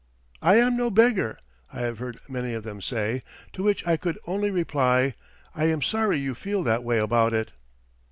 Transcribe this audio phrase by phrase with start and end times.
[0.41, 1.37] "I am no beggar,"
[1.71, 3.21] I have heard many of them say,
[3.53, 5.13] to which I could only reply:
[5.53, 7.51] "I am sorry you feel that way about it."